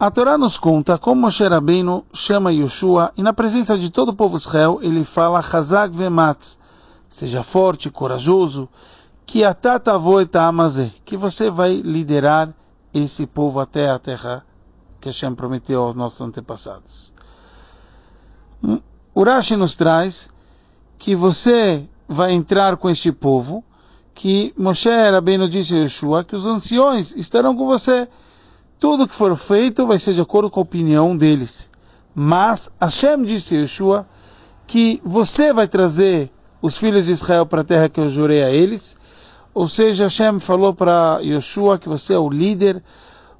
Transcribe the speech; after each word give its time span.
A 0.00 0.12
Torá 0.12 0.38
nos 0.38 0.56
conta 0.56 0.96
como 0.96 1.22
Moshe 1.22 1.42
Rabbeinu 1.42 2.04
chama 2.12 2.52
Yoshua 2.52 3.12
e 3.16 3.22
na 3.22 3.32
presença 3.32 3.76
de 3.76 3.90
todo 3.90 4.10
o 4.10 4.14
povo 4.14 4.36
Israel 4.36 4.78
ele 4.80 5.02
fala 5.02 5.40
Hazak 5.40 5.92
vematz, 5.92 6.56
seja 7.08 7.42
forte, 7.42 7.90
corajoso, 7.90 8.68
que 9.26 9.40
que 11.04 11.16
você 11.16 11.50
vai 11.50 11.74
liderar 11.74 12.54
esse 12.94 13.26
povo 13.26 13.58
até 13.58 13.90
a 13.90 13.98
terra 13.98 14.46
que 15.00 15.08
Hashem 15.08 15.34
prometeu 15.34 15.82
aos 15.82 15.96
nossos 15.96 16.20
antepassados. 16.20 17.12
Urashi 19.12 19.56
nos 19.56 19.74
traz 19.74 20.30
que 20.96 21.16
você 21.16 21.84
vai 22.06 22.30
entrar 22.30 22.76
com 22.76 22.88
este 22.88 23.10
povo, 23.10 23.64
que 24.14 24.54
Moshe 24.56 24.88
Rabbeinu 25.10 25.48
disse 25.48 25.74
a 25.74 25.78
Yeshua 25.78 26.22
que 26.22 26.36
os 26.36 26.46
anciões 26.46 27.16
estarão 27.16 27.56
com 27.56 27.66
você 27.66 28.08
tudo 28.78 29.08
que 29.08 29.14
for 29.14 29.36
feito 29.36 29.86
vai 29.86 29.98
ser 29.98 30.14
de 30.14 30.20
acordo 30.20 30.50
com 30.50 30.60
a 30.60 30.62
opinião 30.62 31.16
deles. 31.16 31.70
Mas 32.14 32.70
Hashem 32.80 33.22
disse 33.24 33.56
a 33.56 33.60
Yeshua 33.60 34.08
que 34.66 35.00
você 35.04 35.52
vai 35.52 35.66
trazer 35.66 36.30
os 36.62 36.78
filhos 36.78 37.06
de 37.06 37.12
Israel 37.12 37.46
para 37.46 37.62
a 37.62 37.64
terra 37.64 37.88
que 37.88 37.98
eu 37.98 38.08
jurei 38.08 38.42
a 38.42 38.50
eles. 38.50 38.96
Ou 39.52 39.66
seja, 39.66 40.04
Hashem 40.04 40.38
falou 40.38 40.72
para 40.72 41.18
Yeshua 41.22 41.78
que 41.78 41.88
você 41.88 42.14
é 42.14 42.18
o 42.18 42.28
líder, 42.28 42.82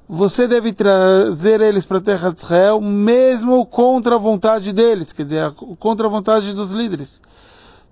você 0.07 0.47
deve 0.47 0.73
trazer 0.73 1.61
eles 1.61 1.85
para 1.85 1.99
a 1.99 2.01
terra 2.01 2.31
de 2.31 2.39
Israel, 2.39 2.81
mesmo 2.81 3.65
contra 3.65 4.15
a 4.15 4.17
vontade 4.17 4.73
deles, 4.73 5.13
quer 5.13 5.23
dizer, 5.23 5.51
contra 5.77 6.07
a 6.07 6.09
vontade 6.09 6.53
dos 6.53 6.71
líderes. 6.71 7.21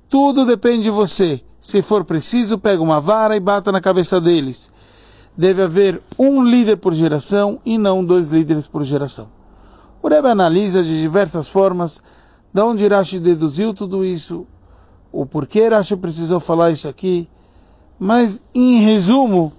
Tudo 0.10 0.46
depende 0.46 0.84
de 0.84 0.90
você. 0.90 1.42
Se 1.62 1.82
for 1.82 2.04
preciso, 2.04 2.58
pega 2.58 2.82
uma 2.82 3.00
vara 3.00 3.36
e 3.36 3.40
bata 3.40 3.72
na 3.72 3.80
cabeça 3.80 4.20
deles 4.20 4.72
deve 5.38 5.62
haver 5.62 6.02
um 6.18 6.44
líder 6.44 6.78
por 6.78 6.94
geração 6.94 7.60
e 7.64 7.78
não 7.78 8.04
dois 8.04 8.28
líderes 8.28 8.66
por 8.66 8.84
geração. 8.84 9.30
O 10.02 10.08
Rebbe 10.08 10.30
analisa 10.30 10.84
de 10.84 11.00
diversas 11.00 11.48
formas 11.48 12.02
de 12.54 12.62
onde 12.62 12.88
Rashi 12.88 13.20
deduziu 13.20 13.74
tudo 13.74 14.04
isso, 14.04 14.48
o 15.12 15.26
porquê 15.26 15.68
Rashi 15.68 15.96
precisou 15.96 16.40
falar 16.40 16.72
isso 16.72 16.88
aqui, 16.88 17.30
mas 18.00 18.44
em 18.54 18.80
resumo, 18.80 19.54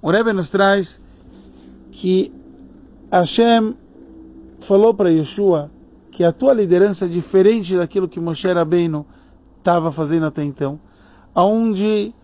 o 0.00 0.10
Rebbe 0.10 0.32
nos 0.32 0.50
traz 0.50 1.02
que 1.90 2.32
Hashem 3.10 3.76
falou 4.60 4.94
para 4.94 5.10
Yeshua 5.10 5.70
que 6.10 6.22
a 6.22 6.32
tua 6.32 6.52
liderança 6.52 7.06
é 7.06 7.08
diferente 7.08 7.76
daquilo 7.76 8.08
que 8.08 8.20
Moshe 8.20 8.52
Rabbeinu 8.52 9.04
estava 9.58 9.90
fazendo 9.90 10.26
até 10.26 10.44
então, 10.44 10.78
aonde 11.34 12.14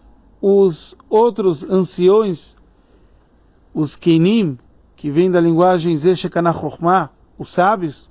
os 0.40 0.96
outros 1.08 1.64
anciões 1.64 2.56
os 3.74 3.96
Kenim, 3.96 4.58
que 4.96 5.10
vem 5.10 5.30
da 5.30 5.40
linguagem 5.40 5.96
Zeshekanachochma, 5.96 7.10
os 7.38 7.50
sábios, 7.50 8.10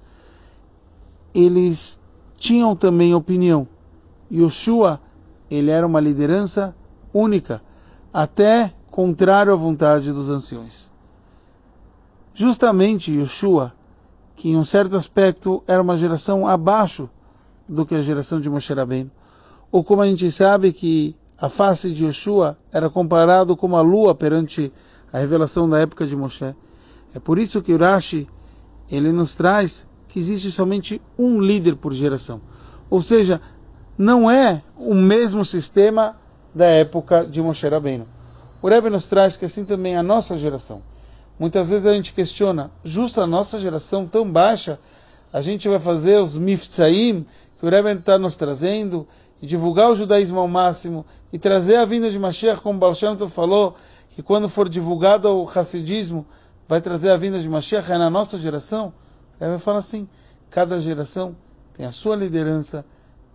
eles 1.33 2.01
tinham 2.37 2.75
também 2.75 3.13
opinião. 3.13 3.67
Yoshua, 4.31 4.99
ele 5.49 5.69
era 5.69 5.85
uma 5.85 5.99
liderança 5.99 6.75
única, 7.13 7.61
até 8.13 8.73
contrário 8.89 9.53
à 9.53 9.55
vontade 9.55 10.11
dos 10.11 10.29
anciões. 10.29 10.91
Justamente 12.33 13.11
Yoshua, 13.11 13.73
que 14.35 14.49
em 14.49 14.57
um 14.57 14.65
certo 14.65 14.95
aspecto 14.95 15.61
era 15.67 15.81
uma 15.81 15.97
geração 15.97 16.47
abaixo 16.47 17.09
do 17.67 17.85
que 17.85 17.93
a 17.93 18.01
geração 18.01 18.39
de 18.39 18.49
Moshe 18.49 18.73
Rabbeinu, 18.73 19.11
ou 19.71 19.83
como 19.83 20.01
a 20.01 20.07
gente 20.07 20.31
sabe 20.31 20.71
que 20.71 21.15
a 21.41 21.47
face 21.47 21.91
de 21.91 22.05
Yoshua 22.05 22.57
era 22.71 22.89
comparado 22.89 23.55
com 23.55 23.75
a 23.75 23.81
lua 23.81 24.13
perante 24.13 24.71
a 25.11 25.19
revelação 25.19 25.69
da 25.69 25.79
época 25.79 26.05
de 26.05 26.15
Moshe. 26.15 26.55
É 27.13 27.19
por 27.19 27.39
isso 27.39 27.61
que 27.61 27.73
Urashi 27.73 28.27
ele 28.91 29.11
nos 29.11 29.35
traz 29.35 29.87
que 30.07 30.19
existe 30.19 30.51
somente 30.51 31.01
um 31.17 31.39
líder 31.39 31.75
por 31.75 31.93
geração. 31.93 32.41
Ou 32.89 33.01
seja, 33.01 33.39
não 33.97 34.29
é 34.29 34.61
o 34.77 34.93
mesmo 34.93 35.45
sistema 35.45 36.17
da 36.53 36.65
época 36.65 37.25
de 37.25 37.41
Moshe 37.41 37.67
Rabbeinu. 37.67 38.07
O 38.61 38.67
Rebbe 38.67 38.89
nos 38.89 39.07
traz 39.07 39.37
que 39.37 39.45
assim 39.45 39.63
também 39.63 39.95
a 39.95 40.03
nossa 40.03 40.37
geração. 40.37 40.81
Muitas 41.39 41.69
vezes 41.69 41.85
a 41.85 41.93
gente 41.93 42.11
questiona, 42.11 42.69
justo 42.83 43.21
a 43.21 43.27
nossa 43.27 43.57
geração 43.57 44.05
tão 44.05 44.29
baixa, 44.29 44.77
a 45.31 45.41
gente 45.41 45.69
vai 45.69 45.79
fazer 45.79 46.17
os 46.19 46.35
miftzaim 46.35 47.25
que 47.57 47.65
o 47.65 47.69
Rebbe 47.69 47.91
está 47.91 48.17
nos 48.17 48.35
trazendo 48.35 49.07
e 49.41 49.47
divulgar 49.47 49.89
o 49.89 49.95
judaísmo 49.95 50.39
ao 50.39 50.47
máximo 50.47 51.05
e 51.31 51.39
trazer 51.39 51.77
a 51.77 51.85
vinda 51.85 52.09
de 52.09 52.19
Mashiach, 52.19 52.61
como 52.61 52.79
Baal 52.79 52.93
falou, 53.29 53.75
que 54.09 54.21
quando 54.21 54.49
for 54.49 54.67
divulgado 54.67 55.29
o 55.29 55.45
Hassidismo, 55.45 56.25
vai 56.67 56.81
trazer 56.81 57.11
a 57.11 57.17
vinda 57.17 57.39
de 57.39 57.49
Mashiach, 57.49 57.91
é 57.91 57.97
na 57.97 58.09
nossa 58.09 58.37
geração? 58.37 58.93
Ele 59.39 59.51
vai 59.51 59.59
falar 59.59 59.79
assim, 59.79 60.07
cada 60.49 60.79
geração 60.81 61.35
tem 61.73 61.85
a 61.85 61.91
sua 61.91 62.15
liderança 62.15 62.85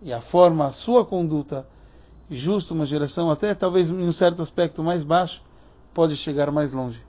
e 0.01 0.13
a 0.13 0.21
forma, 0.21 0.67
a 0.67 0.71
sua 0.71 1.03
conduta, 1.03 1.67
e 2.29 2.35
justo 2.35 2.73
uma 2.73 2.85
geração, 2.85 3.29
até 3.31 3.53
talvez 3.55 3.89
em 3.89 4.03
um 4.03 4.11
certo 4.11 4.41
aspecto 4.41 4.83
mais 4.83 5.03
baixo, 5.03 5.43
pode 5.93 6.15
chegar 6.15 6.51
mais 6.51 6.71
longe. 6.71 7.03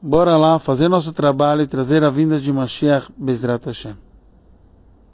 Bora 0.00 0.36
lá 0.36 0.58
fazer 0.58 0.88
nosso 0.88 1.12
trabalho 1.12 1.62
e 1.62 1.66
trazer 1.66 2.04
a 2.04 2.10
vinda 2.10 2.38
de 2.38 2.52
Mashiach 2.52 3.10
Bezrat 3.16 3.66
Hashem. 3.66 3.96